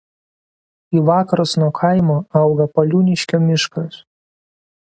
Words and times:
Į 0.99 1.03
vakarus 1.09 1.53
nuo 1.63 1.69
kaimo 1.81 2.17
auga 2.41 2.69
Paliūniškio 2.79 3.45
miškas. 3.47 4.05